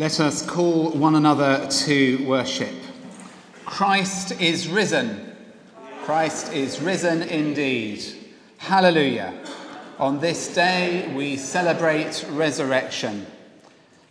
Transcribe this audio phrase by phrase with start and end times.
[0.00, 2.72] Let us call one another to worship.
[3.64, 5.36] Christ is risen.
[6.04, 8.04] Christ is risen indeed.
[8.58, 9.34] Hallelujah.
[9.98, 13.26] On this day we celebrate resurrection.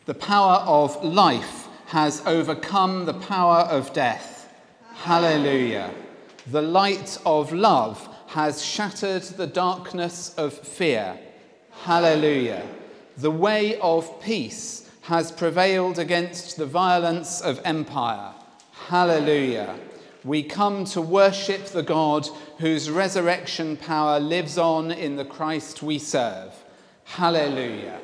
[0.08, 4.54] The power of life has overcome the power of death.
[4.94, 5.94] Hallelujah.
[6.48, 11.18] The light of love has shattered the darkness of fear.
[11.84, 12.68] Hallelujah.
[13.16, 18.34] The way of peace has prevailed against the violence of empire.
[18.88, 19.74] Hallelujah.
[20.26, 22.28] We come to worship the God
[22.60, 26.52] whose resurrection power lives on in the Christ we serve.
[27.06, 28.02] Hallelujah.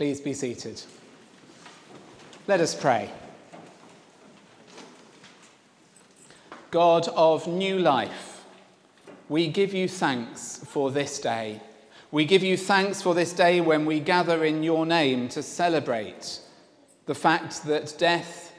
[0.00, 0.80] Please be seated.
[2.46, 3.10] Let us pray.
[6.70, 8.46] God of new life,
[9.28, 11.60] we give you thanks for this day.
[12.10, 16.40] We give you thanks for this day when we gather in your name to celebrate
[17.04, 18.54] the fact that death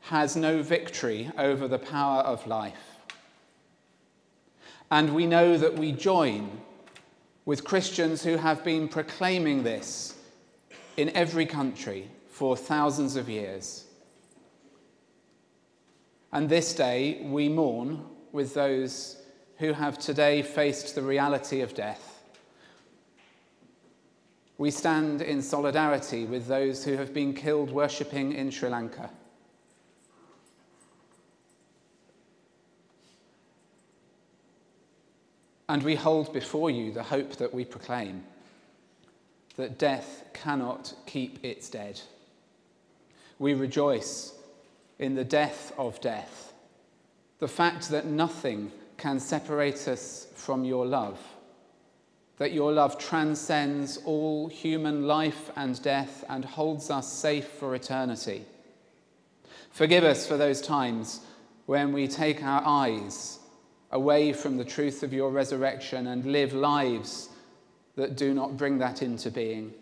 [0.00, 2.96] has no victory over the power of life.
[4.90, 6.62] And we know that we join
[7.44, 10.15] with Christians who have been proclaiming this
[10.96, 13.84] in every country for thousands of years.
[16.32, 19.22] And this day we mourn with those
[19.58, 22.22] who have today faced the reality of death.
[24.58, 29.10] We stand in solidarity with those who have been killed worshipping in Sri Lanka.
[35.68, 38.24] And we hold before you the hope that we proclaim
[39.56, 42.00] that death cannot keep its dead.
[43.38, 44.32] We rejoice
[44.98, 46.52] in the death of death,
[47.38, 51.18] the fact that nothing can separate us from your love,
[52.38, 58.44] that your love transcends all human life and death and holds us safe for eternity.
[59.70, 61.20] Forgive us for those times
[61.66, 63.38] when we take our eyes
[63.90, 67.28] away from the truth of your resurrection and live lives
[67.96, 69.72] that do not bring that into being.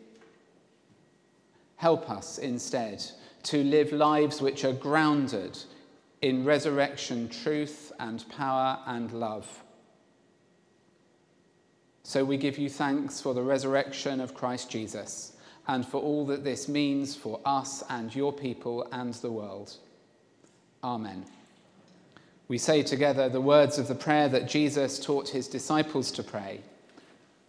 [1.76, 3.04] Help us instead
[3.42, 5.58] to live lives which are grounded
[6.22, 9.62] in resurrection truth and power and love.
[12.04, 16.44] So we give you thanks for the resurrection of Christ Jesus and for all that
[16.44, 19.74] this means for us and your people and the world.
[20.82, 21.24] Amen.
[22.46, 26.60] We say together the words of the prayer that Jesus taught his disciples to pray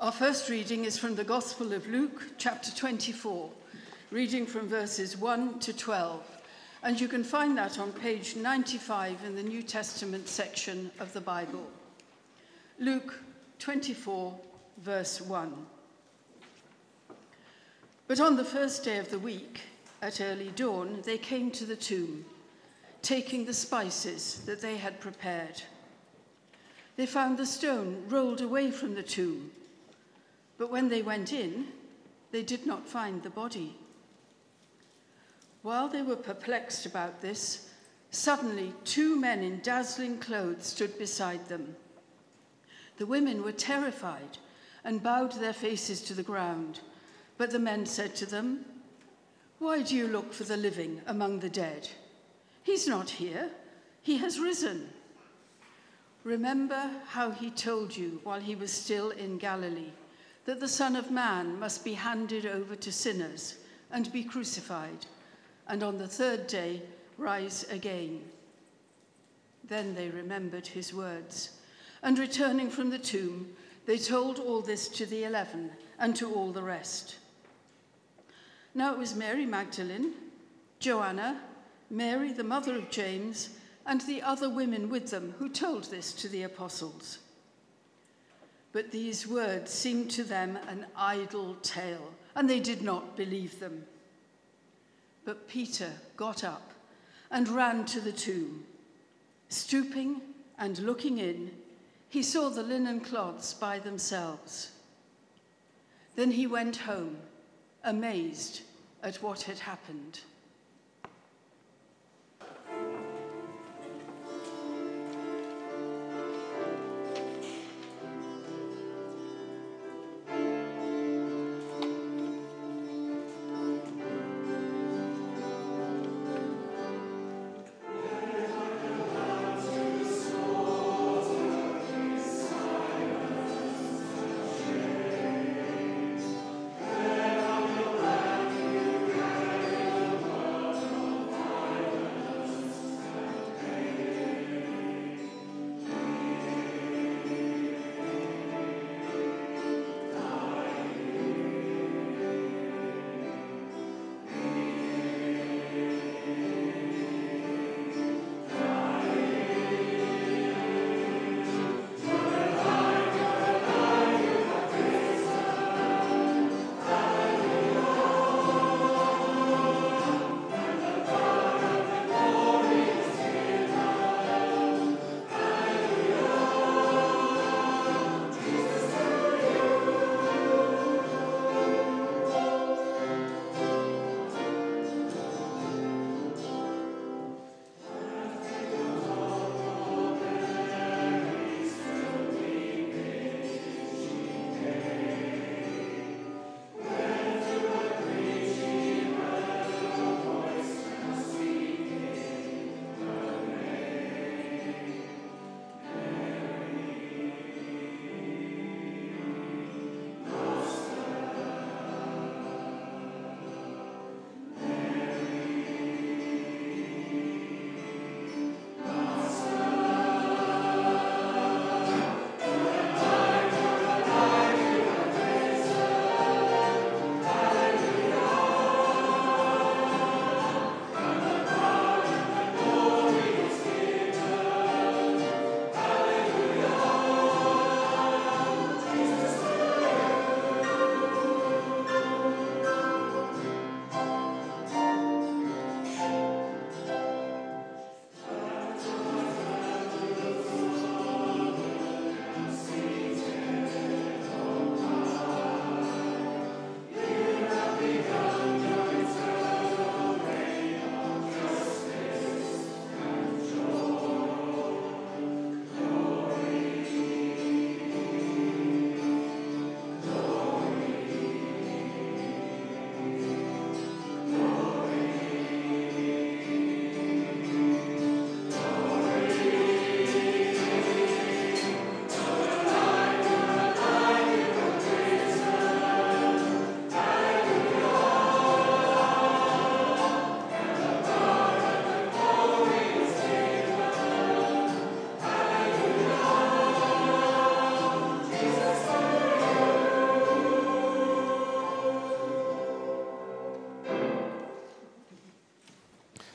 [0.00, 3.48] Our first reading is from the Gospel of Luke, chapter 24,
[4.10, 6.20] reading from verses 1 to 12.
[6.82, 11.20] And you can find that on page 95 in the New Testament section of the
[11.20, 11.70] Bible.
[12.80, 13.20] Luke
[13.60, 14.36] 24,
[14.78, 15.54] verse 1.
[18.08, 19.60] But on the first day of the week,
[20.02, 22.24] at early dawn, they came to the tomb,
[23.00, 25.62] taking the spices that they had prepared.
[26.96, 29.52] They found the stone rolled away from the tomb
[30.58, 31.66] but when they went in,
[32.30, 33.76] they did not find the body.
[35.62, 37.70] While they were perplexed about this,
[38.10, 41.76] suddenly two men in dazzling clothes stood beside them.
[42.98, 44.38] The women were terrified
[44.84, 46.80] and bowed their faces to the ground.
[47.38, 48.64] But the men said to them,
[49.58, 51.88] Why do you look for the living among the dead?
[52.62, 53.50] He's not here,
[54.02, 54.90] he has risen.
[56.22, 59.92] Remember how he told you while he was still in Galilee
[60.44, 63.56] that the Son of Man must be handed over to sinners
[63.90, 65.06] and be crucified,
[65.68, 66.82] and on the third day
[67.16, 68.22] rise again.
[69.66, 71.50] Then they remembered his words,
[72.02, 73.48] and returning from the tomb,
[73.86, 77.16] they told all this to the eleven and to all the rest.
[78.74, 80.12] Now it was Mary Magdalene,
[80.80, 81.40] Joanna,
[81.90, 83.50] Mary, the mother of James,
[83.86, 87.18] and the other women with them who told this to the apostles.
[88.74, 93.86] But these words seemed to them an idle tale, and they did not believe them.
[95.24, 96.72] But Peter got up
[97.30, 98.64] and ran to the tomb.
[99.48, 100.20] Stooping
[100.58, 101.52] and looking in,
[102.08, 104.72] he saw the linen cloths by themselves.
[106.16, 107.18] Then he went home,
[107.84, 108.62] amazed
[109.04, 110.18] at what had happened.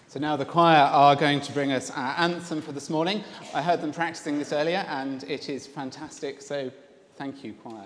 [0.09, 3.23] So now the choir are going to bring us our anthem for this morning.
[3.53, 6.71] I heard them practicing this earlier and it is fantastic, so
[7.15, 7.78] thank you, choir.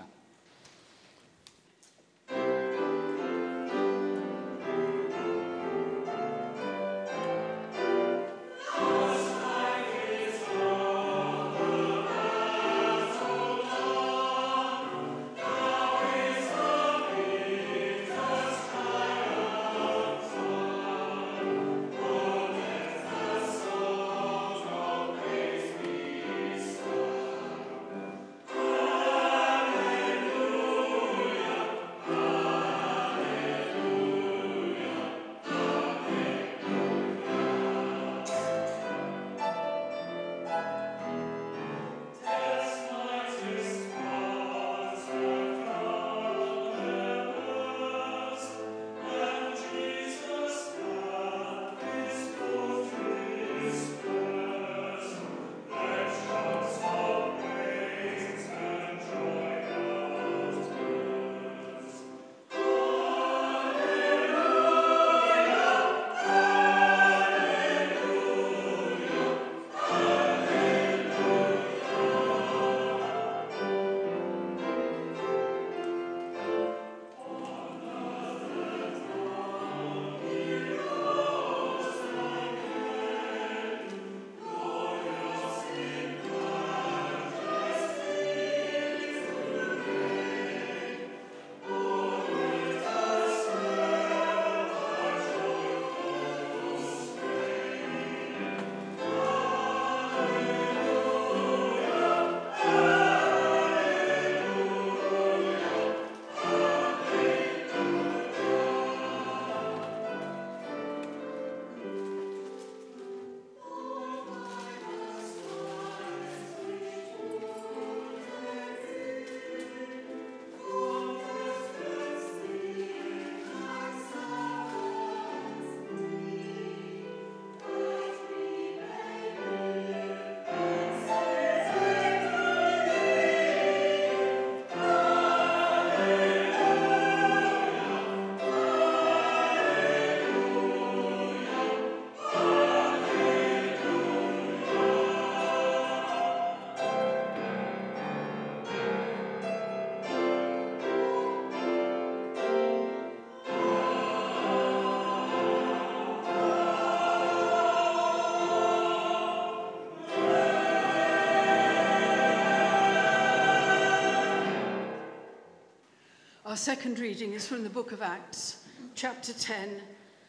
[166.64, 169.82] Second reading is from the book of Acts, chapter 10,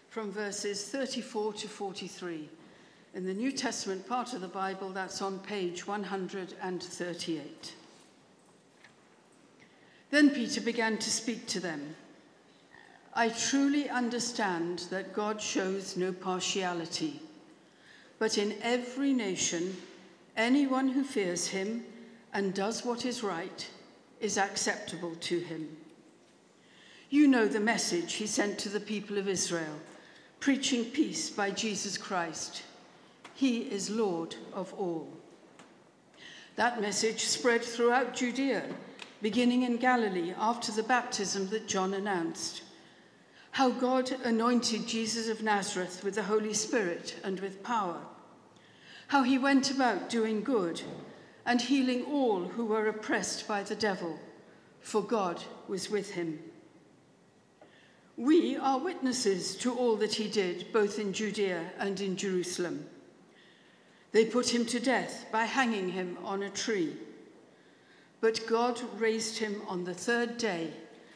[0.09, 2.49] from verses 34 to 43.
[3.13, 7.73] In the New Testament part of the Bible, that's on page 138.
[10.11, 11.95] Then Peter began to speak to them.
[13.13, 17.21] I truly understand that God shows no partiality,
[18.19, 19.77] but in every nation,
[20.35, 21.85] anyone who fears him
[22.33, 23.69] and does what is right
[24.19, 25.77] is acceptable to him.
[27.15, 29.79] You know the message he sent to the people of Israel,
[30.41, 32.63] preaching peace by Jesus Christ.
[33.33, 35.07] He is Lord of all.
[36.57, 38.65] That message spread throughout Judea,
[39.21, 42.63] beginning in Galilee after the baptism that John announced.
[43.51, 48.01] How God anointed Jesus of Nazareth with the Holy Spirit and with power.
[49.07, 50.81] How he went about doing good
[51.45, 54.19] and healing all who were oppressed by the devil,
[54.81, 56.39] for God was with him.
[58.17, 62.85] We are witnesses to all that he did, both in Judea and in Jerusalem.
[64.13, 66.95] They put him to death by hanging him on a tree.
[68.21, 70.71] But God raised him on the third day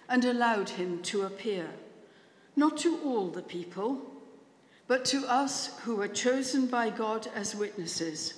[0.10, 1.70] and allowed him to appear,
[2.58, 4.02] not to all the people,
[4.88, 8.34] but to us who were chosen by God as witnesses,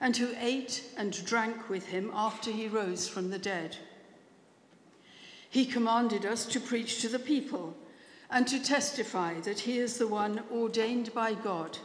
[0.00, 3.76] and who ate and drank with him after he rose from the dead.
[5.50, 7.74] He commanded us to preach to the people
[8.30, 11.78] and to testify that he is the one ordained by God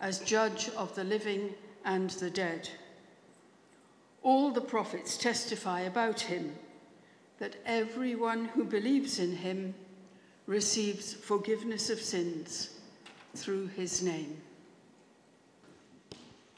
[0.00, 1.54] as judge of the living
[1.84, 2.68] and the dead.
[4.22, 6.54] All the prophets testify about him
[7.38, 9.74] that everyone who believes in him
[10.46, 12.70] receives forgiveness of sins
[13.34, 14.36] through his name.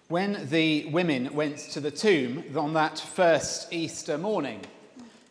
[0.08, 4.62] When the women went to the tomb on that first Easter morning,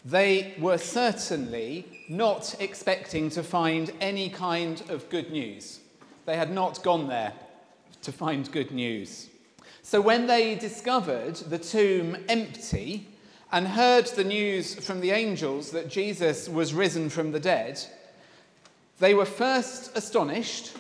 [0.06, 5.80] they were certainly not expecting to find any kind of good news.
[6.26, 7.34] They had not gone there
[8.04, 9.30] to find good news.
[9.82, 13.08] So when they discovered the tomb empty
[13.52, 17.80] and heard the news from the angels that Jesus was risen from the dead,
[19.00, 20.76] they were first astonished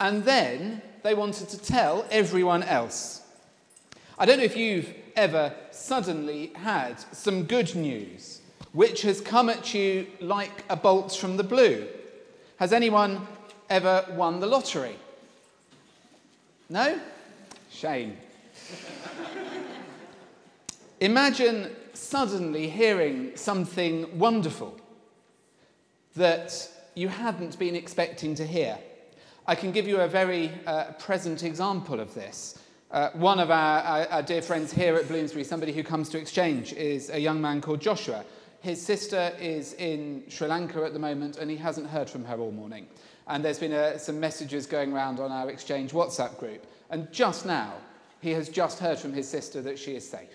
[0.00, 3.22] and then they wanted to tell everyone else.
[4.18, 8.41] I don't know if you've ever suddenly had some good news
[8.72, 11.86] which has come at you like a bolt from the blue.
[12.56, 13.26] Has anyone
[13.68, 14.96] ever won the lottery?
[16.68, 16.98] No?
[17.70, 18.16] Shame.
[21.00, 24.78] Imagine suddenly hearing something wonderful
[26.16, 28.78] that you hadn't been expecting to hear.
[29.46, 32.58] I can give you a very uh, present example of this.
[32.90, 36.18] Uh, one of our, our, our, dear friends here at Bloomsbury, somebody who comes to
[36.18, 38.24] exchange, is a young man called Joshua.
[38.62, 42.38] His sister is in Sri Lanka at the moment, and he hasn't heard from her
[42.38, 42.86] all morning.
[43.26, 46.64] And there's been uh, some messages going around on our exchange WhatsApp group.
[46.88, 47.72] And just now,
[48.20, 50.28] he has just heard from his sister that she is safe.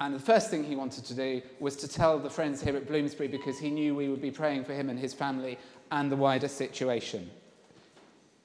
[0.00, 2.88] And the first thing he wanted to do was to tell the friends here at
[2.88, 5.58] Bloomsbury because he knew we would be praying for him and his family
[5.90, 7.30] and the wider situation.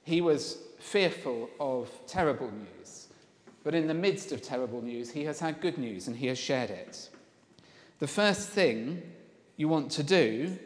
[0.02, 3.06] He was fearful of terrible news,
[3.62, 6.36] but in the midst of terrible news, he has had good news and he has
[6.36, 7.08] shared it.
[8.04, 9.00] The first thing
[9.56, 10.58] you want to do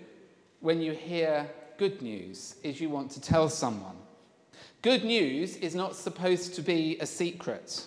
[0.58, 3.94] when you hear good news is you want to tell someone.
[4.82, 7.84] Good news is not supposed to be a secret.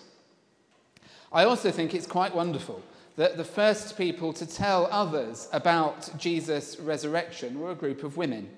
[1.34, 2.82] I also think it's quite wonderful
[3.18, 8.50] that the first people to tell others about Jesus' resurrection were a group of women.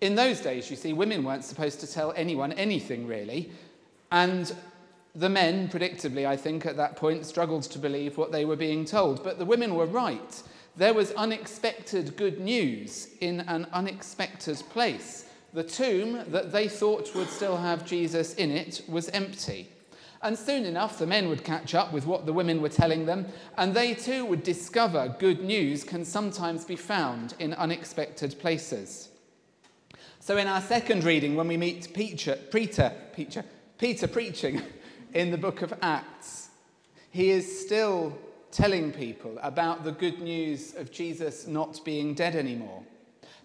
[0.00, 3.50] In those days, you see, women weren't supposed to tell anyone anything really,
[4.12, 4.54] and
[5.14, 8.84] the men, predictably, I think, at that point, struggled to believe what they were being
[8.84, 9.24] told.
[9.24, 10.42] But the women were right.
[10.76, 15.26] There was unexpected good news in an unexpected place.
[15.52, 19.68] The tomb that they thought would still have Jesus in it was empty.
[20.22, 23.26] And soon enough, the men would catch up with what the women were telling them,
[23.56, 29.08] and they too would discover good news can sometimes be found in unexpected places.
[30.20, 33.44] So, in our second reading, when we meet Peter, Peter, Peter,
[33.78, 34.60] Peter preaching
[35.14, 36.48] in the book of Acts,
[37.10, 38.16] he is still
[38.52, 42.82] telling people about the good news of Jesus not being dead anymore.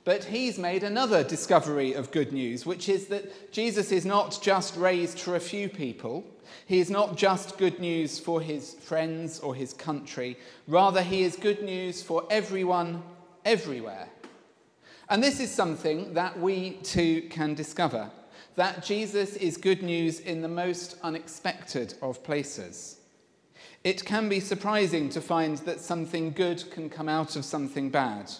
[0.03, 4.75] But he's made another discovery of good news, which is that Jesus is not just
[4.75, 6.23] raised for a few people.
[6.67, 10.37] He is not just good news for his friends or his country.
[10.67, 13.01] Rather, he is good news for everyone,
[13.45, 14.07] everywhere.
[15.09, 18.11] And this is something that we too can discover
[18.55, 22.99] that Jesus is good news in the most unexpected of places.
[23.83, 28.31] It can be surprising to find that something good can come out of something bad.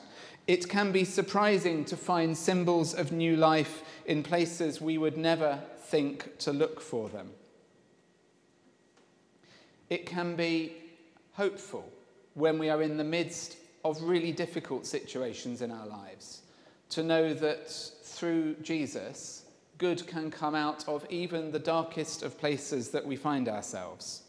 [0.47, 5.59] It can be surprising to find symbols of new life in places we would never
[5.77, 7.31] think to look for them.
[9.89, 10.73] It can be
[11.33, 11.91] hopeful
[12.33, 16.41] when we are in the midst of really difficult situations in our lives
[16.89, 19.44] to know that through Jesus,
[19.77, 24.23] good can come out of even the darkest of places that we find ourselves.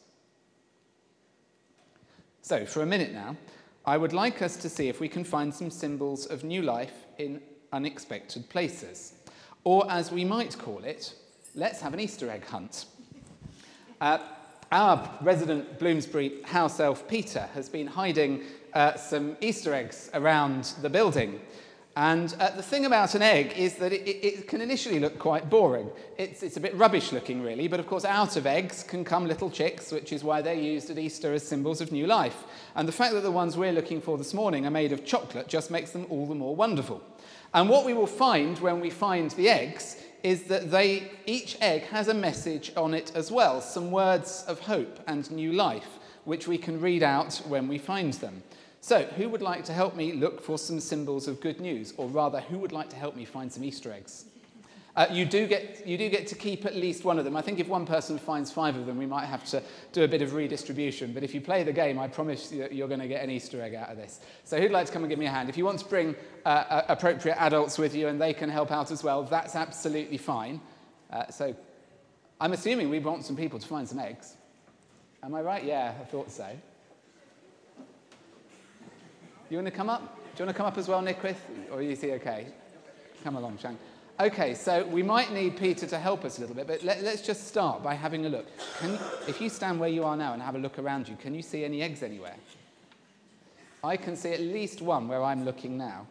[2.42, 3.36] So, for a minute now,
[3.84, 7.06] I would like us to see if we can find some symbols of new life
[7.18, 7.40] in
[7.72, 9.14] unexpected places.
[9.64, 11.14] Or, as we might call it,
[11.54, 12.86] let's have an Easter egg hunt.
[14.00, 14.18] Uh,
[14.72, 18.42] our resident Bloomsbury house elf Peter has been hiding
[18.74, 21.40] uh, some Easter eggs around the building.
[21.96, 25.48] And uh, the thing about an egg is that it, it, can initially look quite
[25.48, 25.88] boring.
[26.18, 29.26] It's, it's a bit rubbish looking, really, but of course, out of eggs can come
[29.26, 32.44] little chicks, which is why they're used at Easter as symbols of new life.
[32.74, 35.48] And the fact that the ones we're looking for this morning are made of chocolate
[35.48, 37.02] just makes them all the more wonderful.
[37.54, 41.84] And what we will find when we find the eggs is that they, each egg
[41.84, 46.46] has a message on it as well, some words of hope and new life, which
[46.46, 48.42] we can read out when we find them.
[48.86, 51.92] So, who would like to help me look for some symbols of good news?
[51.96, 54.26] Or rather, who would like to help me find some Easter eggs?
[54.94, 57.36] Uh, you, do get, you do get to keep at least one of them.
[57.36, 60.08] I think if one person finds five of them, we might have to do a
[60.08, 61.12] bit of redistribution.
[61.12, 63.60] But if you play the game, I promise you you're going to get an Easter
[63.60, 64.20] egg out of this.
[64.44, 65.48] So who'd like to come and give me a hand?
[65.48, 68.70] If you want to bring uh, uh, appropriate adults with you and they can help
[68.70, 70.60] out as well, that's absolutely fine.
[71.10, 71.56] Uh, so
[72.40, 74.36] I'm assuming we want some people to find some eggs.
[75.24, 75.64] Am I right?
[75.64, 76.46] Yeah, I thought so.
[79.48, 80.16] You want to come up?
[80.34, 81.18] Do you want to come up as well, Nick?
[81.70, 82.48] Or is he okay?
[83.22, 83.78] Come along, Shang.
[84.18, 87.20] Okay, so we might need Peter to help us a little bit, but let, us
[87.20, 88.46] just start by having a look.
[89.28, 91.42] If you stand where you are now and have a look around you, can you
[91.42, 92.36] see any eggs anywhere?
[93.84, 96.06] I can see at least one where I'm looking now.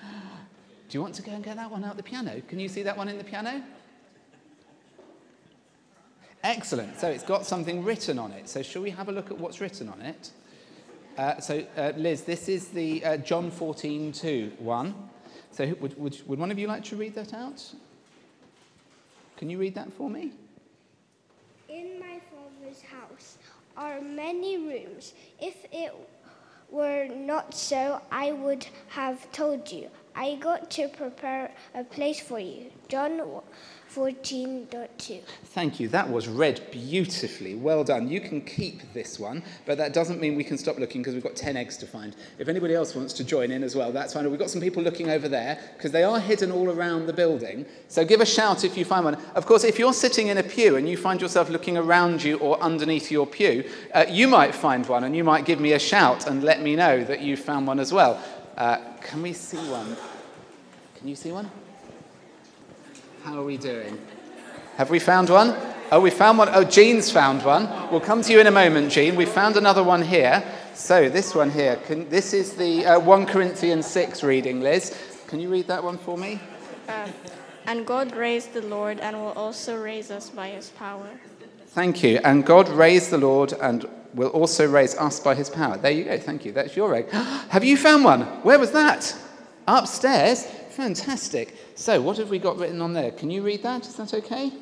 [0.02, 0.06] Do
[0.90, 2.40] you want to go and get that one out the piano?
[2.46, 3.62] Can you see that one in the piano?
[6.42, 6.98] Excellent.
[6.98, 8.48] So it's got something written on it.
[8.48, 10.30] So shall we have a look at what's written on it?
[11.18, 14.94] Uh, so, uh, Liz, this is the uh, John 14, 2 one.
[15.50, 17.62] So would, would, would one of you like to read that out?
[19.36, 20.32] Can you read that for me?
[21.68, 23.38] In my Father's house
[23.76, 25.14] are many rooms.
[25.40, 25.94] If it
[26.70, 29.88] were not so, I would have told you.
[30.14, 32.70] I got to prepare a place for you.
[32.88, 33.42] John
[33.94, 35.20] 14.2.
[35.46, 35.88] Thank you.
[35.88, 37.56] That was read beautifully.
[37.56, 38.08] Well done.
[38.08, 41.24] You can keep this one, but that doesn't mean we can stop looking because we've
[41.24, 42.14] got 10 eggs to find.
[42.38, 44.30] If anybody else wants to join in as well, that's fine.
[44.30, 47.66] We've got some people looking over there because they are hidden all around the building.
[47.88, 49.16] So give a shout if you find one.
[49.34, 52.38] Of course, if you're sitting in a pew and you find yourself looking around you
[52.38, 55.80] or underneath your pew, uh, you might find one and you might give me a
[55.80, 58.22] shout and let me know that you found one as well.
[58.56, 59.96] Uh, can we see one?
[60.94, 61.50] Can you see one?
[63.22, 63.98] How are we doing?
[64.76, 65.54] Have we found one?
[65.92, 66.48] Oh, we found one.
[66.52, 67.68] Oh, Jean's found one.
[67.90, 69.14] We'll come to you in a moment, Jean.
[69.14, 70.42] We found another one here.
[70.72, 74.98] So, this one here, can, this is the uh, 1 Corinthians 6 reading, Liz.
[75.26, 76.40] Can you read that one for me?
[76.88, 77.08] Uh,
[77.66, 81.06] and God raised the Lord and will also raise us by his power.
[81.66, 82.20] Thank you.
[82.24, 85.76] And God raised the Lord and will also raise us by his power.
[85.76, 86.18] There you go.
[86.18, 86.52] Thank you.
[86.52, 87.10] That's your egg.
[87.12, 88.22] Have you found one?
[88.44, 89.14] Where was that?
[89.68, 90.46] Upstairs?
[90.70, 91.56] Fantastic.
[91.74, 93.10] So, what have we got written on there?
[93.10, 93.86] Can you read that?
[93.86, 94.52] Is that okay?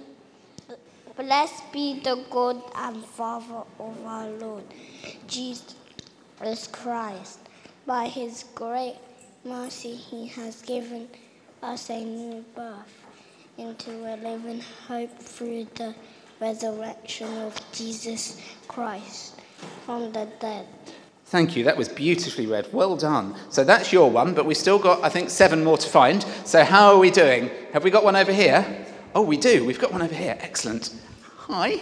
[1.17, 4.65] Blessed be the God and Father of our Lord
[5.27, 7.41] Jesus Christ.
[7.87, 8.97] By his great
[9.45, 11.09] mercy, he has given
[11.63, 12.95] us a new birth
[13.57, 15.95] into a living hope through the
[16.41, 19.41] resurrection of Jesus Christ
[19.85, 20.67] from the dead.
[21.29, 21.65] Thank you.
[21.65, 22.73] That was beautifully read.
[22.73, 23.35] Well done.
[23.51, 26.23] So that's your one, but we've still got, I think, seven more to find.
[26.47, 27.51] So how are we doing?
[27.75, 28.87] Have we got one over here?
[29.15, 29.63] Oh, we do.
[29.67, 30.39] We've got one over here.
[30.41, 30.95] Excellent.
[31.37, 31.81] Hi.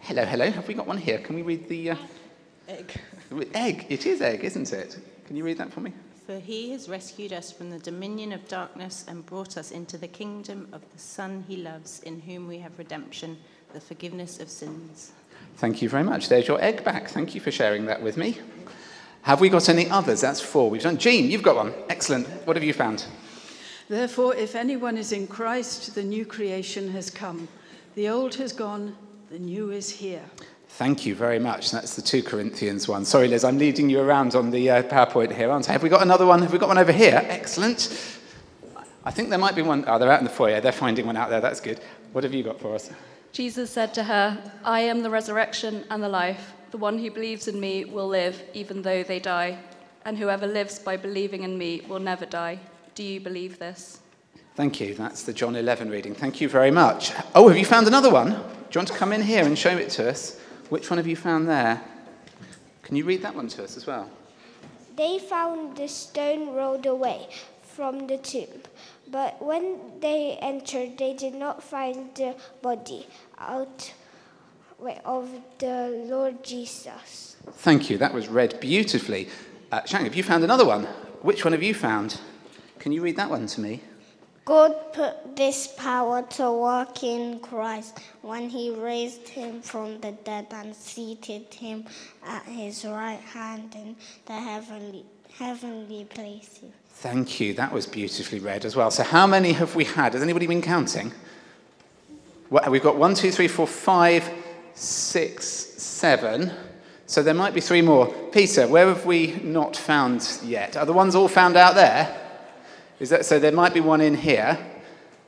[0.00, 0.50] Hello, hello.
[0.50, 1.16] Have we got one here?
[1.16, 1.92] Can we read the.
[1.92, 1.96] Uh...
[2.68, 2.92] Egg.
[3.54, 3.86] Egg.
[3.88, 4.98] It is egg, isn't it?
[5.26, 5.94] Can you read that for me?
[6.26, 10.08] For he has rescued us from the dominion of darkness and brought us into the
[10.08, 13.38] kingdom of the Son he loves, in whom we have redemption,
[13.72, 15.12] the forgiveness of sins.
[15.56, 16.28] Thank you very much.
[16.28, 17.08] There's your egg back.
[17.08, 18.38] Thank you for sharing that with me.
[19.24, 20.20] Have we got any others?
[20.20, 20.68] That's four.
[20.68, 20.98] We've done.
[20.98, 21.72] Jean, you've got one.
[21.88, 22.28] Excellent.
[22.46, 23.06] What have you found?
[23.88, 27.48] Therefore, if anyone is in Christ, the new creation has come.
[27.94, 28.94] The old has gone,
[29.30, 30.20] the new is here.
[30.68, 31.70] Thank you very much.
[31.70, 33.06] That's the 2 Corinthians one.
[33.06, 35.72] Sorry, Liz, I'm leading you around on the uh, PowerPoint here, aren't I?
[35.72, 36.42] Have we got another one?
[36.42, 37.22] Have we got one over here?
[37.24, 38.20] Excellent.
[39.06, 39.84] I think there might be one.
[39.86, 40.60] Oh, they're out in the foyer.
[40.60, 41.40] They're finding one out there.
[41.40, 41.80] That's good.
[42.12, 42.90] What have you got for us?
[43.32, 46.52] Jesus said to her, I am the resurrection and the life.
[46.74, 49.60] The one who believes in me will live even though they die,
[50.04, 52.58] and whoever lives by believing in me will never die.
[52.96, 54.00] Do you believe this?
[54.56, 54.92] Thank you.
[54.92, 56.16] That's the John 11 reading.
[56.16, 57.12] Thank you very much.
[57.32, 58.30] Oh, have you found another one?
[58.30, 60.40] Do you want to come in here and show it to us?
[60.68, 61.80] Which one have you found there?
[62.82, 64.10] Can you read that one to us as well?
[64.96, 67.28] They found the stone rolled away
[67.62, 68.62] from the tomb,
[69.06, 73.06] but when they entered, they did not find the body
[73.38, 73.92] out
[75.04, 77.36] of the Lord Jesus.
[77.52, 77.98] Thank you.
[77.98, 79.28] That was read beautifully.
[79.72, 80.84] Uh, Shang, have you found another one?
[81.22, 82.20] Which one have you found?
[82.78, 83.80] Can you read that one to me?
[84.44, 90.48] God put this power to work in Christ when he raised him from the dead
[90.50, 91.86] and seated him
[92.26, 95.04] at his right hand in the heavenly,
[95.38, 96.70] heavenly places.
[96.90, 97.54] Thank you.
[97.54, 98.90] That was beautifully read as well.
[98.90, 100.12] So, how many have we had?
[100.12, 101.12] Has anybody been counting?
[102.50, 104.28] Well, we've got one, two, three, four, five,
[104.74, 106.52] six, seven.
[107.06, 108.06] So there might be three more.
[108.32, 110.76] Peter, where have we not found yet?
[110.76, 112.20] Are the ones all found out there?
[113.00, 114.58] Is that, so there might be one in here.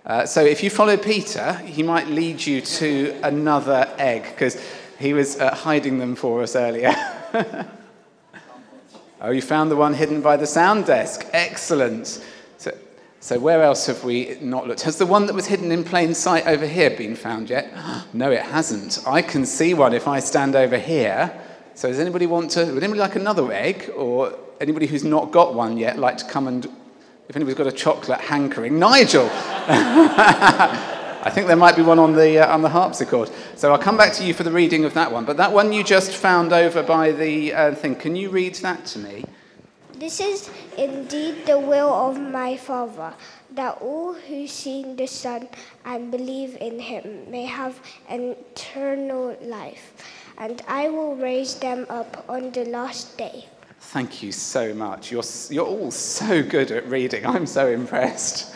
[0.04, 4.61] Uh, so if you follow Peter, he might lead you to another egg because
[4.98, 6.94] he was uh, hiding them for us earlier.
[9.20, 11.26] oh, you found the one hidden by the sound desk.
[11.32, 12.24] Excellent.
[13.20, 14.83] So, where else have we not looked?
[14.83, 17.72] Has the one that was hidden in plain sight over here been found yet?
[18.12, 19.00] no, it hasn't.
[19.07, 21.33] I can see one if I stand over here.
[21.74, 23.90] So does anybody want to, would anybody like another egg?
[23.96, 26.66] Or anybody who's not got one yet like to come and
[27.29, 29.29] if anybody's got a chocolate hankering, Nigel.
[29.33, 33.31] I think there might be one on the, uh, on the harpsichord.
[33.57, 35.24] So I'll come back to you for the reading of that one.
[35.24, 38.87] But that one you just found over by the uh, thing, can you read that
[38.87, 39.24] to me?
[39.98, 43.14] This is indeed the will of my Father,
[43.52, 45.48] that all who see the Son
[45.87, 47.80] and believe in him may have
[48.11, 49.94] eternal life,
[50.37, 53.46] and I will raise them up on the last day.
[53.80, 55.11] Thank you so much.
[55.11, 57.24] You're, you're all so good at reading.
[57.24, 58.54] I'm so impressed.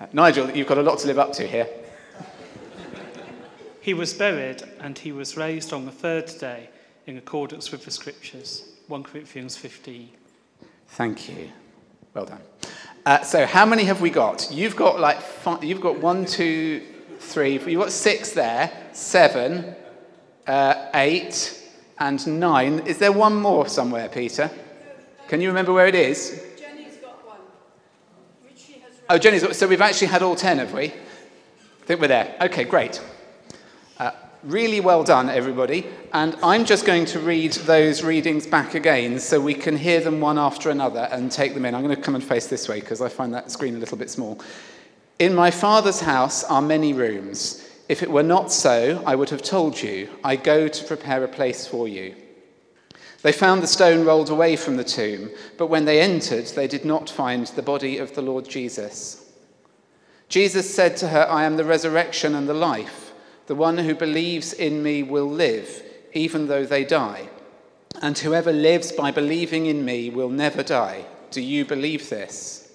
[0.00, 1.68] Uh, Nigel, you've got a lot to live up to here.
[3.80, 6.68] He was buried and he was raised on the third day
[7.06, 8.64] in accordance with the scriptures.
[8.88, 10.10] 1 Corinthians 15.
[10.90, 11.50] Thank you.
[12.14, 12.40] Well done.
[13.06, 14.48] Uh, so, how many have we got?
[14.50, 16.82] You've got like five, you've got one, two,
[17.18, 17.52] three.
[17.52, 19.74] You've got six there, seven,
[20.46, 21.58] uh, eight,
[21.98, 22.80] and nine.
[22.80, 24.50] Is there one more somewhere, Peter?
[25.28, 26.42] Can you remember where it is?
[26.58, 27.38] Jenny's got one,
[28.42, 28.92] which she has.
[29.08, 29.56] Oh, Jenny's.
[29.56, 30.86] So we've actually had all ten, have we?
[30.86, 32.36] I think we're there.
[32.42, 33.00] Okay, great.
[34.42, 35.86] Really well done, everybody.
[36.14, 40.18] And I'm just going to read those readings back again so we can hear them
[40.20, 41.74] one after another and take them in.
[41.74, 43.98] I'm going to come and face this way because I find that screen a little
[43.98, 44.40] bit small.
[45.18, 47.68] In my Father's house are many rooms.
[47.90, 51.28] If it were not so, I would have told you, I go to prepare a
[51.28, 52.14] place for you.
[53.20, 56.86] They found the stone rolled away from the tomb, but when they entered, they did
[56.86, 59.30] not find the body of the Lord Jesus.
[60.30, 62.99] Jesus said to her, I am the resurrection and the life.
[63.50, 65.82] The one who believes in me will live,
[66.12, 67.28] even though they die.
[68.00, 71.04] And whoever lives by believing in me will never die.
[71.32, 72.72] Do you believe this?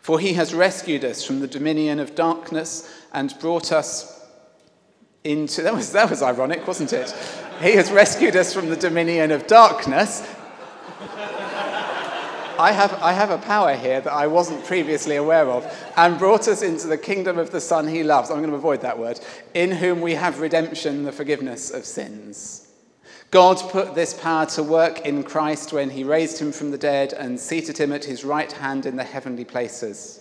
[0.00, 4.28] For he has rescued us from the dominion of darkness and brought us
[5.24, 7.10] into that was that was ironic, wasn't it?
[7.62, 10.20] He has rescued us from the dominion of darkness.
[12.62, 16.46] I have, I have a power here that I wasn't previously aware of, and brought
[16.46, 18.30] us into the kingdom of the Son he loves.
[18.30, 19.18] I'm going to avoid that word.
[19.52, 22.68] In whom we have redemption, the forgiveness of sins.
[23.32, 27.12] God put this power to work in Christ when he raised him from the dead
[27.14, 30.20] and seated him at his right hand in the heavenly places.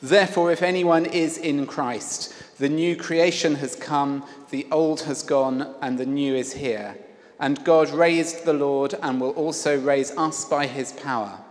[0.00, 5.74] Therefore, if anyone is in Christ, the new creation has come, the old has gone,
[5.82, 6.96] and the new is here.
[7.40, 11.41] And God raised the Lord and will also raise us by his power.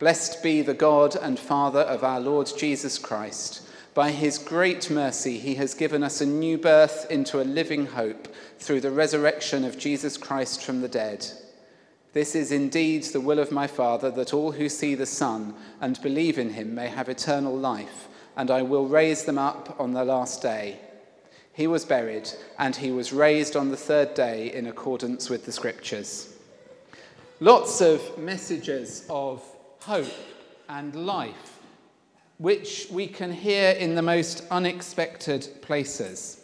[0.00, 3.68] Blessed be the God and Father of our Lord Jesus Christ.
[3.92, 8.26] By his great mercy, he has given us a new birth into a living hope
[8.58, 11.26] through the resurrection of Jesus Christ from the dead.
[12.14, 16.00] This is indeed the will of my Father, that all who see the Son and
[16.00, 20.04] believe in him may have eternal life, and I will raise them up on the
[20.06, 20.78] last day.
[21.52, 25.52] He was buried, and he was raised on the third day in accordance with the
[25.52, 26.32] Scriptures.
[27.38, 29.44] Lots of messages of
[29.82, 30.12] hope
[30.68, 31.60] and life,
[32.38, 36.42] which we can hear in the most unexpected places.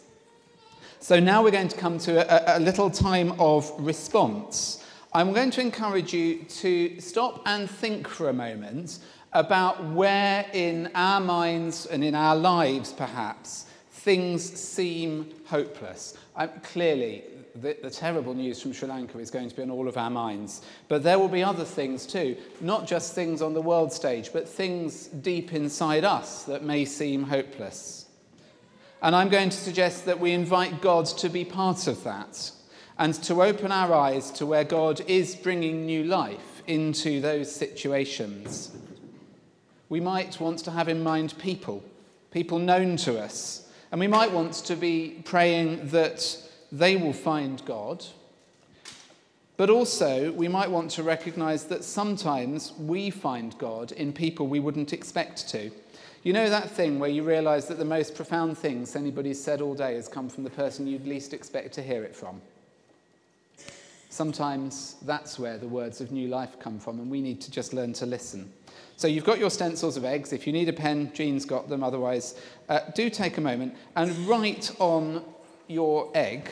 [0.99, 4.83] So now we're going to come to a, a little time of response.
[5.13, 8.99] I'm going to encourage you to stop and think for a moment
[9.33, 16.17] about where in our minds and in our lives, perhaps, things seem hopeless.
[16.35, 17.23] Um, clearly,
[17.61, 20.09] the, the terrible news from Sri Lanka is going to be on all of our
[20.09, 20.61] minds.
[20.87, 24.47] But there will be other things too, not just things on the world stage, but
[24.47, 28.05] things deep inside us that may seem hopeless.
[29.01, 32.51] And I'm going to suggest that we invite God to be part of that
[32.97, 38.75] and to open our eyes to where God is bringing new life into those situations.
[39.89, 41.83] We might want to have in mind people,
[42.31, 46.37] people known to us, and we might want to be praying that
[46.71, 48.05] they will find God.
[49.57, 54.59] But also, we might want to recognize that sometimes we find God in people we
[54.59, 55.71] wouldn't expect to.
[56.23, 59.73] You know that thing where you realize that the most profound things anybody's said all
[59.73, 62.41] day has come from the person you'd least expect to hear it from?
[64.09, 67.73] Sometimes that's where the words of new life come from, and we need to just
[67.73, 68.51] learn to listen.
[68.95, 70.33] So you've got your stencils of eggs.
[70.33, 71.83] If you need a pen, Jean's got them.
[71.83, 75.23] Otherwise, uh, do take a moment and write on
[75.67, 76.49] your egg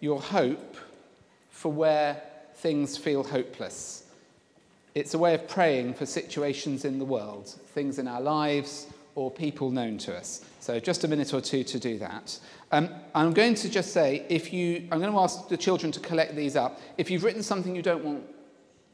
[0.00, 0.76] your hope
[1.50, 2.22] for where
[2.56, 4.04] things feel hopeless.
[4.94, 9.30] It's a way of praying for situations in the world, things in our lives, or
[9.30, 10.44] people known to us.
[10.60, 12.38] So just a minute or two to do that.
[12.72, 16.00] Um, I'm going to just say, if you, I'm going to ask the children to
[16.00, 16.80] collect these up.
[16.98, 18.24] If you've written something you don't want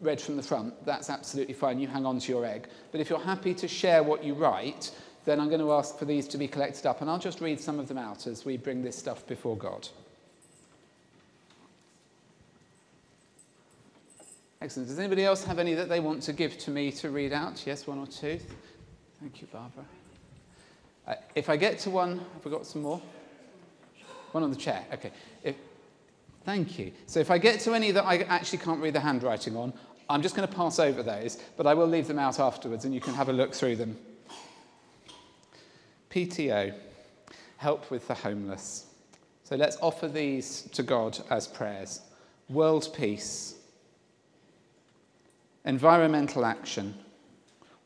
[0.01, 1.79] read from the front, that's absolutely fine.
[1.79, 2.69] You hang on to your egg.
[2.91, 4.91] But if you're happy to share what you write,
[5.25, 7.01] then I'm going to ask for these to be collected up.
[7.01, 9.89] And I'll just read some of them out as we bring this stuff before God.
[14.61, 14.89] Excellent.
[14.89, 17.67] Does anybody else have any that they want to give to me to read out?
[17.67, 18.39] Yes, one or two.
[19.21, 19.85] Thank you, Barbara.
[21.07, 23.03] Uh, if I get to one, have we got some more?
[24.31, 24.85] One on the chair.
[24.93, 25.11] Okay.
[25.43, 25.57] If,
[26.45, 26.93] thank you.
[27.07, 29.73] So if I get to any that I actually can't read the handwriting on,
[30.09, 32.95] I'm just going to pass over those, but I will leave them out afterwards and
[32.95, 33.97] you can have a look through them.
[36.13, 36.75] PTO,
[37.57, 38.87] help with the homeless.
[39.45, 42.03] So let's offer these to God as prayers.
[42.51, 43.55] World peace,
[45.65, 46.95] environmental action,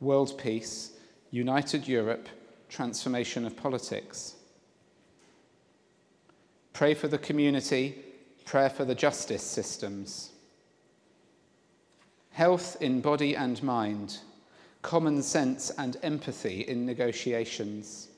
[0.00, 0.92] world peace,
[1.30, 2.28] united Europe,
[2.68, 4.34] transformation of politics.
[6.72, 7.96] Pray for the community,
[8.44, 10.32] prayer for the justice systems.
[12.30, 14.18] Health in body and mind,
[14.82, 18.08] common sense and empathy in negotiations.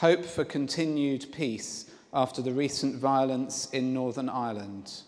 [0.00, 5.02] Hope for continued peace after the recent violence in Northern Ireland.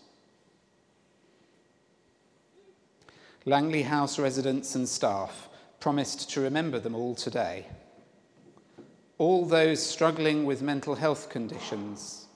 [3.43, 7.65] Langley House residents and staff promised to remember them all today.
[9.17, 12.27] All those struggling with mental health conditions,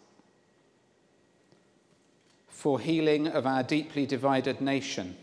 [2.48, 5.16] for healing of our deeply divided nation,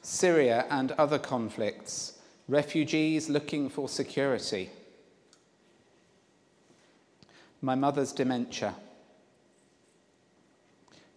[0.00, 4.68] Syria and other conflicts, refugees looking for security,
[7.62, 8.74] my mother's dementia,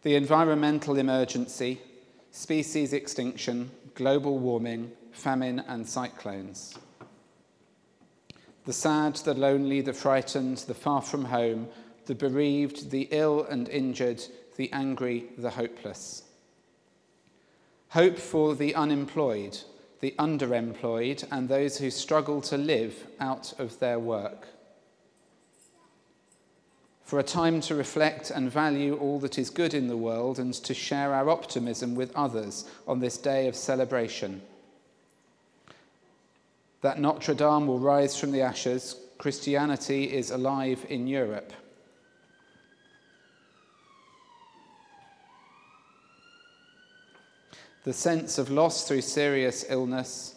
[0.03, 1.81] the environmental emergency,
[2.29, 6.77] species extinction, global warming, famine, and cyclones.
[8.65, 11.67] The sad, the lonely, the frightened, the far from home,
[12.05, 14.23] the bereaved, the ill and injured,
[14.55, 16.23] the angry, the hopeless.
[17.89, 19.57] Hope for the unemployed,
[19.99, 24.47] the underemployed, and those who struggle to live out of their work.
[27.05, 30.53] For a time to reflect and value all that is good in the world and
[30.55, 34.41] to share our optimism with others on this day of celebration.
[36.81, 41.53] That Notre Dame will rise from the ashes, Christianity is alive in Europe.
[47.85, 50.33] the sense of loss through serious illness,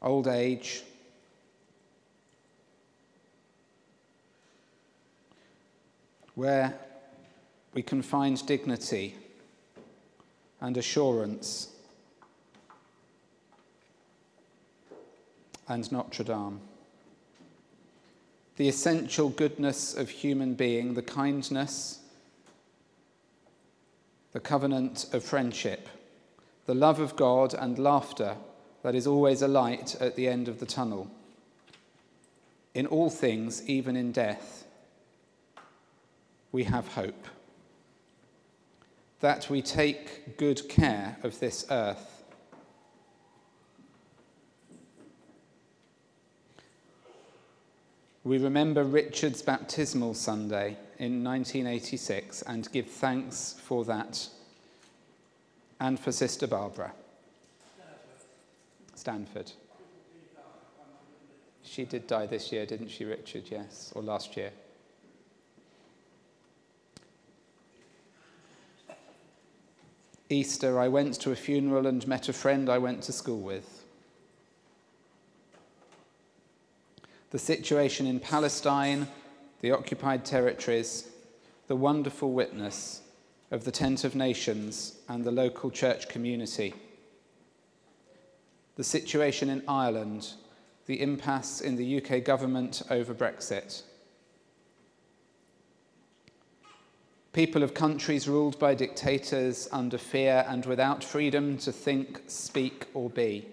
[0.00, 0.84] old age,
[6.34, 6.78] where
[7.74, 9.14] we can find dignity
[10.60, 11.68] and assurance,
[15.68, 16.60] and Notre Dame.
[18.56, 22.00] The essential goodness of human being, the kindness,
[24.32, 25.88] the covenant of friendship,
[26.66, 28.36] the love of God and laughter
[28.82, 31.10] that is always a light at the end of the tunnel.
[32.74, 34.61] In all things, even in death,
[36.52, 37.26] we have hope.
[39.20, 42.22] That we take good care of this earth.
[48.24, 54.28] We remember Richard's baptismal Sunday in 1986 and give thanks for that
[55.80, 56.92] and for Sister Barbara.
[58.94, 59.50] Stanford.
[61.64, 63.44] She did die this year, didn't she, Richard?
[63.50, 64.52] Yes, or last year.
[70.32, 73.84] Easter, I went to a funeral and met a friend I went to school with.
[77.30, 79.08] The situation in Palestine
[79.62, 81.08] the occupied territories,
[81.68, 83.00] the wonderful witness
[83.50, 86.74] of the Tent of Nations and the local church community,
[88.74, 90.32] the situation in Ireland,
[90.86, 93.82] the impasse in the UK government over Brexit.
[97.32, 103.08] People of countries ruled by dictators under fear and without freedom to think, speak, or
[103.08, 103.46] be.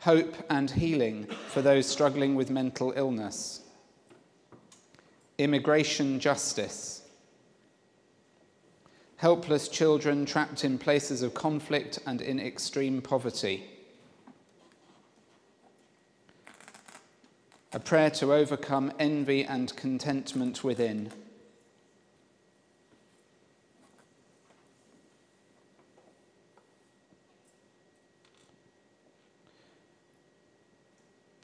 [0.00, 3.62] Hope and healing for those struggling with mental illness
[5.38, 7.02] immigration justice,
[9.16, 13.64] helpless children trapped in places of conflict and in extreme poverty.
[17.72, 21.12] A prayer to overcome envy and contentment within.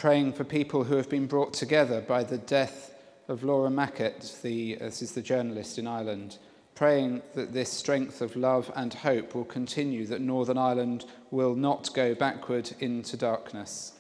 [0.03, 2.93] Praying for people who have been brought together by the death
[3.29, 6.39] of Laura Mackett, the, uh, this is the journalist in Ireland,
[6.75, 11.95] praying that this strength of love and hope will continue, that Northern Ireland will not
[11.95, 13.93] go backward into darkness.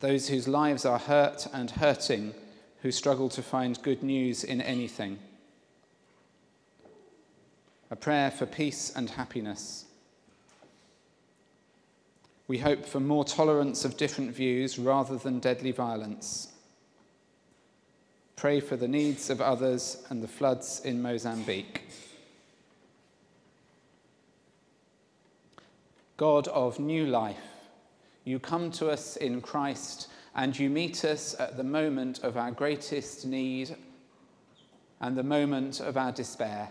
[0.00, 2.34] Those whose lives are hurt and hurting,
[2.82, 5.20] who struggle to find good news in anything.
[7.92, 9.84] A prayer for peace and happiness.
[12.46, 16.52] We hope for more tolerance of different views rather than deadly violence.
[18.36, 21.82] Pray for the needs of others and the floods in Mozambique.
[26.16, 27.36] God of new life,
[28.24, 32.50] you come to us in Christ and you meet us at the moment of our
[32.50, 33.74] greatest need
[35.00, 36.70] and the moment of our despair.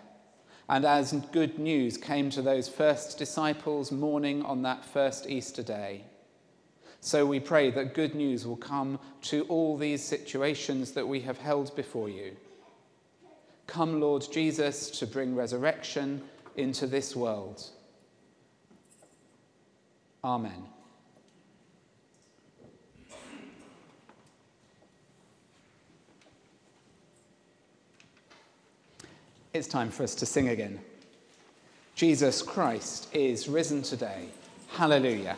[0.69, 6.05] And as good news came to those first disciples mourning on that first Easter day,
[7.05, 11.37] So we pray that good news will come to all these situations that we have
[11.37, 12.37] held before you.
[13.67, 16.21] Come, Lord Jesus, to bring resurrection
[16.55, 17.61] into this world.
[20.23, 20.72] Amen.
[29.53, 30.79] It's time for us to sing again.
[31.93, 34.25] Jesus Christ is risen today.
[34.69, 35.37] Hallelujah.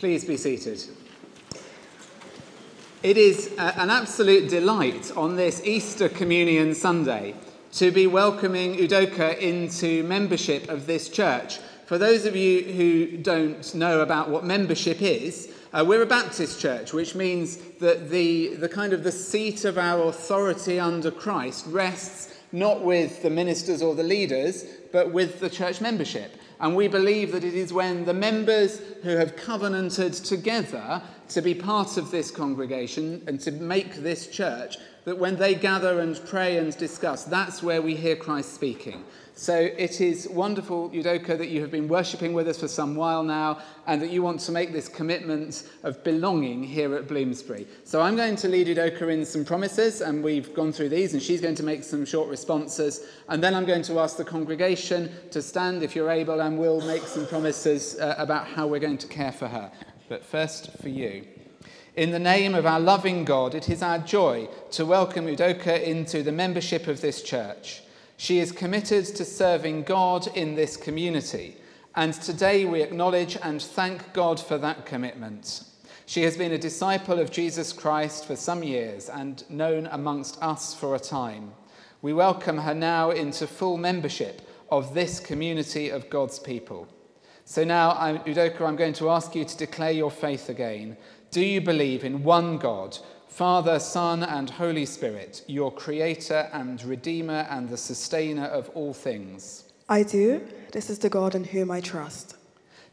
[0.00, 0.82] Please be seated.
[3.02, 7.34] It is uh, an absolute delight on this Easter Communion Sunday
[7.72, 11.58] to be welcoming Udoka into membership of this church.
[11.84, 16.58] For those of you who don't know about what membership is, uh, we're a Baptist
[16.58, 21.66] church, which means that the, the kind of the seat of our authority under Christ
[21.66, 26.36] rests not with the ministers or the leaders, but with the church membership.
[26.60, 31.54] And we believe that it is when the members who have covenanted together to be
[31.54, 36.58] part of this congregation and to make this church, that when they gather and pray
[36.58, 39.04] and discuss, that's where we hear Christ speaking.
[39.34, 43.22] So it is wonderful, Udoka, that you have been worshipping with us for some while
[43.22, 47.66] now and that you want to make this commitment of belonging here at Bloomsbury.
[47.84, 51.22] So I'm going to lead Udoka in some promises, and we've gone through these, and
[51.22, 53.06] she's going to make some short responses.
[53.28, 56.86] And then I'm going to ask the congregation to stand if you're able, and we'll
[56.86, 59.72] make some promises uh, about how we're going to care for her.
[60.08, 61.26] But first, for you.
[61.96, 66.22] In the name of our loving God, it is our joy to welcome Udoka into
[66.22, 67.82] the membership of this church.
[68.16, 71.56] She is committed to serving God in this community,
[71.96, 75.64] and today we acknowledge and thank God for that commitment.
[76.10, 80.74] She has been a disciple of Jesus Christ for some years and known amongst us
[80.74, 81.52] for a time.
[82.02, 84.42] We welcome her now into full membership
[84.72, 86.88] of this community of God's people.
[87.44, 90.96] So now, I'm, Udoka, I'm going to ask you to declare your faith again.
[91.30, 92.98] Do you believe in one God?
[93.28, 99.70] Father, Son, and Holy Spirit, your Creator and Redeemer and the Sustainer of all things.
[99.88, 100.44] I do.
[100.72, 102.34] This is the God in whom I trust.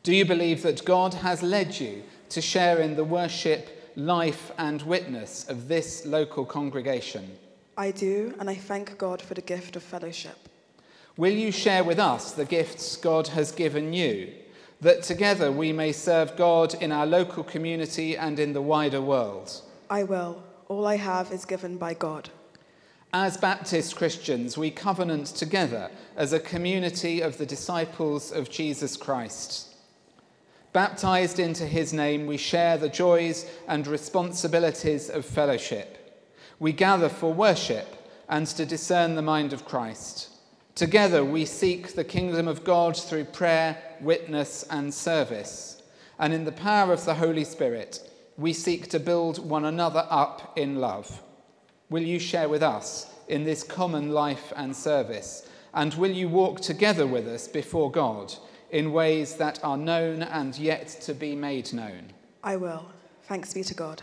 [0.03, 4.81] Do you believe that God has led you to share in the worship, life, and
[4.83, 7.37] witness of this local congregation?
[7.77, 10.37] I do, and I thank God for the gift of fellowship.
[11.15, 14.33] Will you share with us the gifts God has given you,
[14.81, 19.61] that together we may serve God in our local community and in the wider world?
[19.89, 20.43] I will.
[20.67, 22.29] All I have is given by God.
[23.13, 29.66] As Baptist Christians, we covenant together as a community of the disciples of Jesus Christ.
[30.77, 36.21] Baptized into his name, we share the joys and responsibilities of fellowship.
[36.59, 37.87] We gather for worship
[38.29, 40.29] and to discern the mind of Christ.
[40.75, 45.81] Together, we seek the kingdom of God through prayer, witness, and service.
[46.19, 48.07] And in the power of the Holy Spirit,
[48.37, 51.23] we seek to build one another up in love.
[51.89, 55.49] Will you share with us in this common life and service?
[55.73, 58.35] And will you walk together with us before God
[58.71, 62.13] in ways that are known and yet to be made known?
[62.43, 62.85] I will.
[63.23, 64.01] Thanks be to God.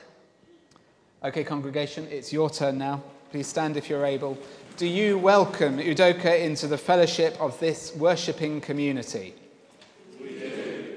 [1.22, 3.02] Okay, congregation, it's your turn now.
[3.30, 4.38] Please stand if you're able.
[4.76, 9.34] Do you welcome Udoka into the fellowship of this worshipping community?
[10.20, 10.96] We do.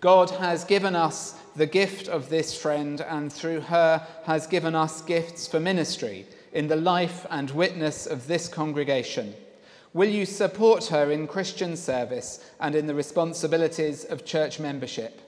[0.00, 5.00] God has given us the gift of this friend, and through her has given us
[5.00, 9.34] gifts for ministry in the life and witness of this congregation.
[9.94, 15.20] Will you support her in Christian service and in the responsibilities of church membership?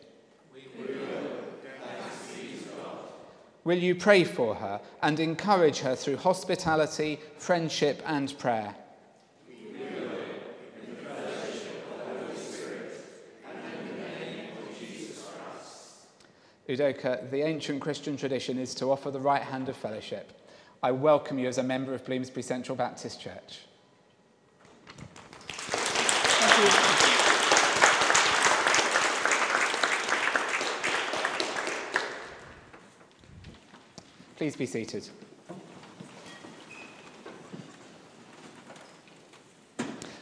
[3.62, 8.74] Will you pray for her and encourage her through hospitality, friendship, and prayer?
[16.68, 20.32] Udoka, the ancient Christian tradition is to offer the right hand of fellowship.
[20.82, 23.65] I welcome you as a member of Bloomsbury Central Baptist Church.
[34.36, 35.06] Please be seated.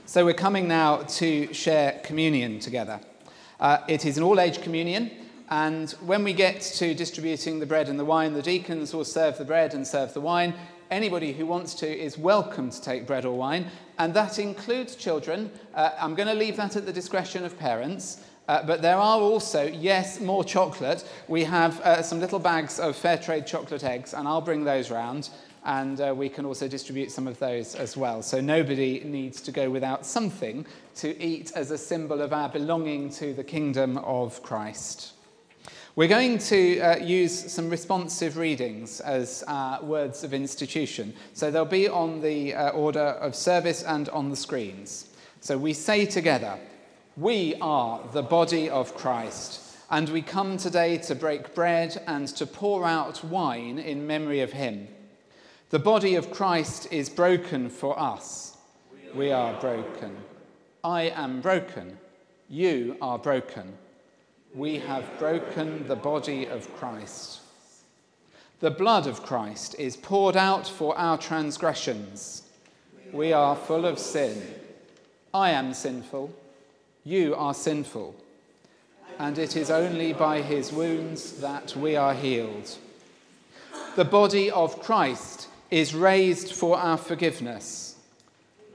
[0.07, 3.01] So, we're coming now to share communion together.
[3.61, 5.13] Uh, it is an all age communion.
[5.51, 9.39] And when we get to distributing the bread and the wine, the deacons will serve
[9.39, 10.55] the bread and serve the wine.
[10.95, 13.67] Anybody who wants to is welcome to take bread or wine,
[13.99, 15.51] and that includes children.
[15.75, 18.23] Uh, I'm going to leave that at the discretion of parents.
[18.47, 21.05] Uh, but there are also, yes, more chocolate.
[21.27, 24.89] We have uh, some little bags of fair trade chocolate eggs, and I'll bring those
[24.89, 25.31] round,
[25.65, 28.23] and uh, we can also distribute some of those as well.
[28.23, 30.65] So nobody needs to go without something
[30.99, 35.15] to eat as a symbol of our belonging to the kingdom of Christ.
[35.97, 41.15] We're going to uh, use some responsive readings as uh, words of institution.
[41.35, 45.11] So they'll be on the uh, order of service and on the screens.
[45.41, 46.59] So we say together,
[47.17, 52.45] We are the body of Christ, and we come today to break bread and to
[52.45, 54.89] pour out wine in memory of him.
[55.71, 58.57] The body of Christ is broken for us.
[59.15, 60.17] We are broken.
[60.83, 61.99] I am broken.
[62.49, 63.75] You are broken
[64.55, 67.41] we have broken the body of Christ.
[68.61, 72.43] The blood of Christ is poured out for our transgressions.
[73.13, 74.41] We are full of sin.
[75.33, 76.33] I am sinful.
[77.03, 78.15] You are sinful.
[79.19, 82.77] And it is only by his wounds that we are healed.
[83.97, 87.97] The body of Christ is raised for our forgiveness.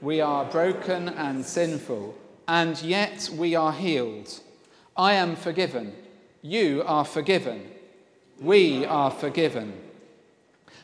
[0.02, 2.14] We are broken and sinful,
[2.46, 4.40] and yet we are healed.
[4.96, 5.94] I am forgiven.
[6.42, 7.70] You are forgiven.
[8.40, 9.72] We are forgiven.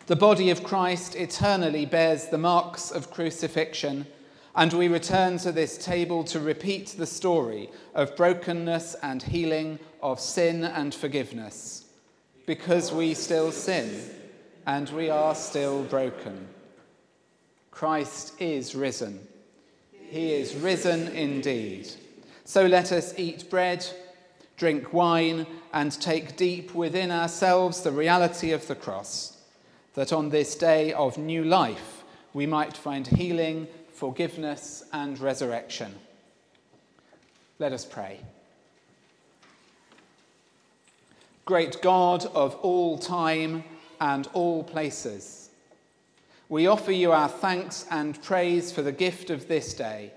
[0.06, 4.06] The body of Christ eternally bears the marks of crucifixion,
[4.54, 10.20] and we return to this table to repeat the story of brokenness and healing, of
[10.20, 11.86] sin and forgiveness,
[12.46, 14.00] because we still sin
[14.66, 16.48] and we are still broken.
[17.70, 19.26] Christ is risen.
[19.92, 21.88] He is risen indeed.
[22.46, 23.84] So let us eat bread,
[24.56, 29.36] drink wine, and take deep within ourselves the reality of the cross,
[29.94, 35.92] that on this day of new life we might find healing, forgiveness, and resurrection.
[37.58, 38.20] Let us pray.
[41.46, 43.64] Great God of all time
[44.00, 45.50] and all places,
[46.48, 50.12] we offer you our thanks and praise for the gift of this day,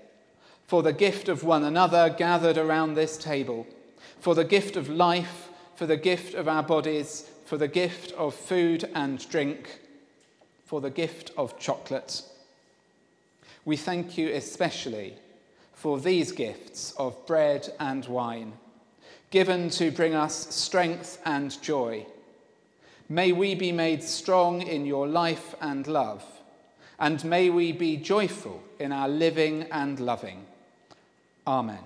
[0.70, 3.66] for the gift of one another gathered around this table,
[4.20, 8.32] for the gift of life, for the gift of our bodies, for the gift of
[8.32, 9.80] food and drink,
[10.64, 12.22] for the gift of chocolate.
[13.64, 15.14] We thank you especially
[15.72, 18.52] for these gifts of bread and wine,
[19.32, 22.06] given to bring us strength and joy
[23.08, 26.22] May we be made strong in your life and love,
[26.96, 30.46] and may we be joyful in our living and loving.
[31.46, 31.78] Amen.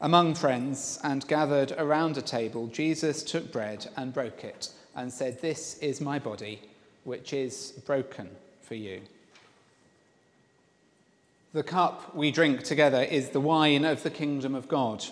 [0.00, 5.40] Among friends and gathered around a table, Jesus took bread and broke it and said,
[5.40, 6.60] This is my body,
[7.04, 8.28] which is broken
[8.60, 9.00] for you.
[11.52, 15.04] The cup we drink together is the wine of the kingdom of God.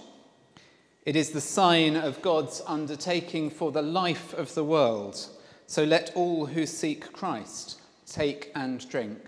[1.07, 5.27] It is the sign of God's undertaking for the life of the world.
[5.67, 7.82] So let all who seek Christ
[8.13, 9.19] take and drink.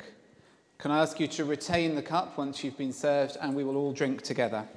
[0.78, 3.76] Can I ask you to retain the cup once you've been served, and we will
[3.76, 4.68] all drink together?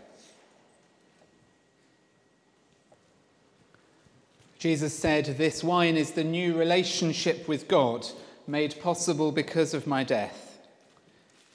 [4.59, 8.07] Jesus said, This wine is the new relationship with God
[8.47, 10.59] made possible because of my death.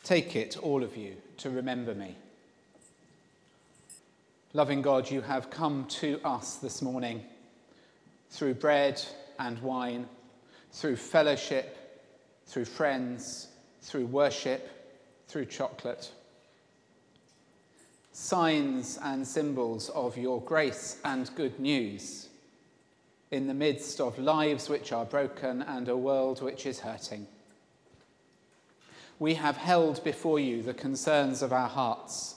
[0.04, 2.16] Take it, all of you, to remember me.
[4.52, 7.24] Loving God, you have come to us this morning
[8.30, 9.02] through bread
[9.38, 10.06] and wine,
[10.72, 11.81] through fellowship,
[12.52, 13.48] through friends,
[13.80, 14.68] through worship,
[15.26, 16.10] through chocolate.
[18.12, 22.28] Signs and symbols of your grace and good news
[23.30, 27.26] in the midst of lives which are broken and a world which is hurting.
[29.18, 32.34] We have held before you the concerns of our hearts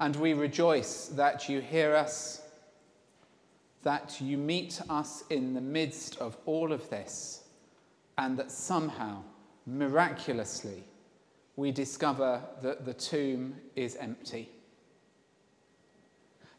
[0.00, 2.40] and we rejoice that you hear us,
[3.82, 7.42] that you meet us in the midst of all of this,
[8.18, 9.22] and that somehow,
[9.66, 10.84] miraculously,
[11.56, 14.50] we discover that the tomb is empty.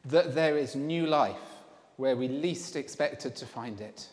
[0.06, 1.36] That there is new life
[1.98, 4.10] where we least expected to find it.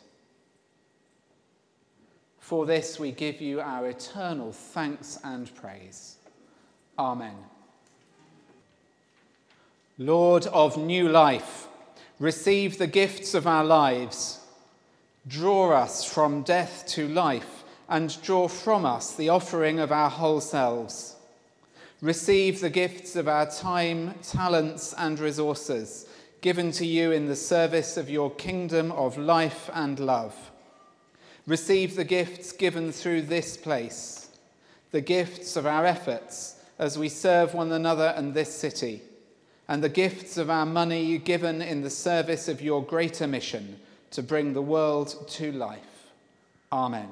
[2.38, 6.16] For this, we give you our eternal thanks and praise.
[6.98, 7.36] Amen.
[9.96, 11.68] Lord of new life,
[12.18, 14.43] receive the gifts of our lives.
[15.26, 20.40] Draw us from death to life and draw from us the offering of our whole
[20.40, 21.16] selves.
[22.02, 26.06] Receive the gifts of our time, talents, and resources
[26.42, 30.50] given to you in the service of your kingdom of life and love.
[31.46, 34.28] Receive the gifts given through this place,
[34.90, 39.00] the gifts of our efforts as we serve one another and this city
[39.68, 43.80] and the gifts of our money given in the service of your greater mission
[44.14, 46.12] to bring the world to life.
[46.72, 47.08] Amen.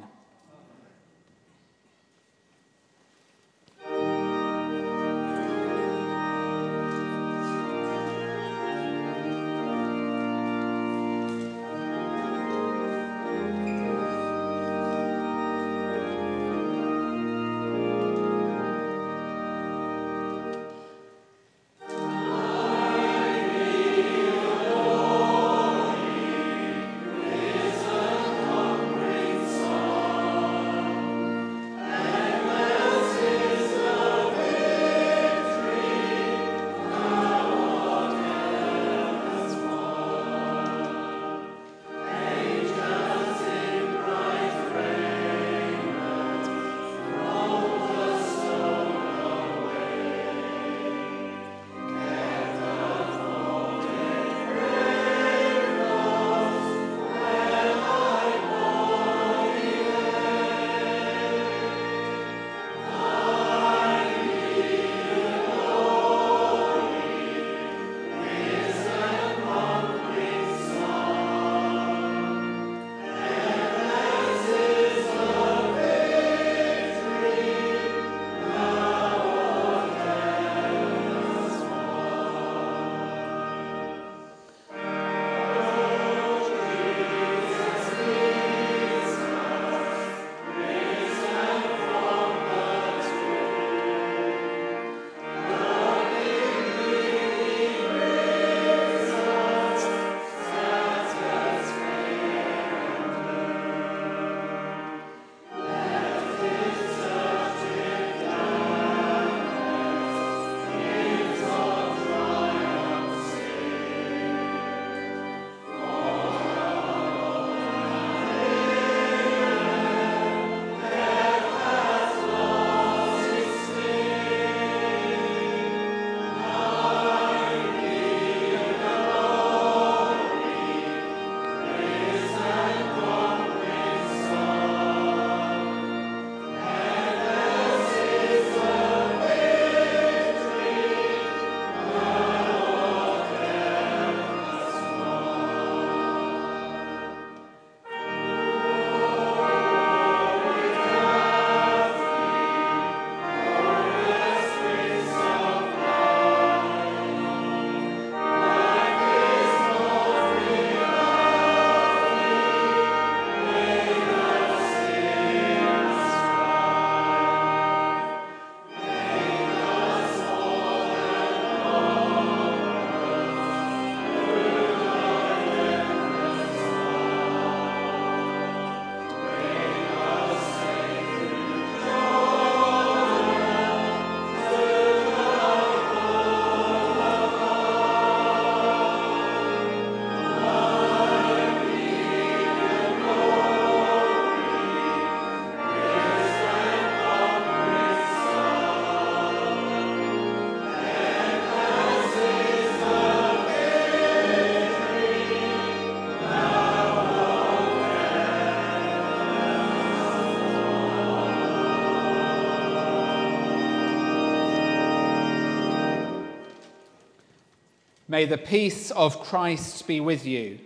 [218.13, 220.59] May the peace of Christ be with you.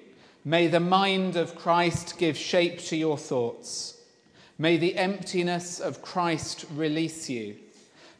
[0.44, 4.00] May the mind of Christ give shape to your thoughts.
[4.58, 7.54] May the emptiness of Christ release you.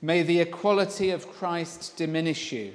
[0.01, 2.73] May the equality of Christ diminish you.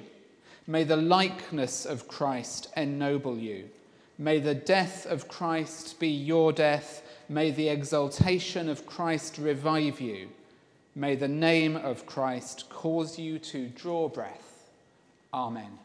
[0.67, 3.69] May the likeness of Christ ennoble you.
[4.17, 7.01] May the death of Christ be your death.
[7.29, 10.27] May the exaltation of Christ revive you.
[10.95, 14.67] May the name of Christ cause you to draw breath.
[15.33, 15.80] Amen.